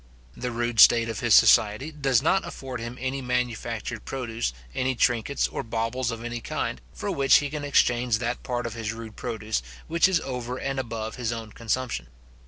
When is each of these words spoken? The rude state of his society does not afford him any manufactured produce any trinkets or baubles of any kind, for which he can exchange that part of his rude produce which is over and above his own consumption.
The 0.35 0.51
rude 0.51 0.79
state 0.79 1.09
of 1.09 1.19
his 1.19 1.35
society 1.35 1.91
does 1.91 2.23
not 2.23 2.43
afford 2.43 2.79
him 2.79 2.97
any 2.99 3.21
manufactured 3.21 4.03
produce 4.03 4.51
any 4.73 4.95
trinkets 4.95 5.47
or 5.47 5.61
baubles 5.61 6.09
of 6.09 6.23
any 6.23 6.41
kind, 6.41 6.81
for 6.91 7.11
which 7.11 7.35
he 7.37 7.51
can 7.51 7.63
exchange 7.63 8.17
that 8.17 8.41
part 8.41 8.65
of 8.65 8.73
his 8.73 8.93
rude 8.93 9.15
produce 9.15 9.61
which 9.85 10.07
is 10.07 10.19
over 10.21 10.57
and 10.57 10.79
above 10.79 11.17
his 11.17 11.31
own 11.31 11.51
consumption. 11.51 12.07